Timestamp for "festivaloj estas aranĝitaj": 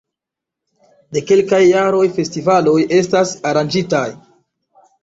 2.17-4.07